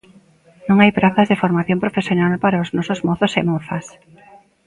[0.67, 3.85] Non hai prazas de formación profesional para os nosos mozos e mozas.